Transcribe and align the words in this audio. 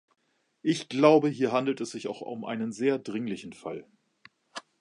Ich 0.63 0.89
glaube, 0.89 1.29
hier 1.29 1.51
handelt 1.51 1.79
es 1.79 1.91
sich 1.91 2.07
auch 2.07 2.21
um 2.21 2.43
einen 2.43 2.71
sehr 2.71 2.97
dringlichen 2.97 3.53
Fall. 3.53 3.85